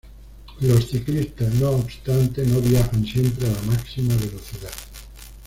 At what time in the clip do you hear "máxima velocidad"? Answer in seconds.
3.71-4.71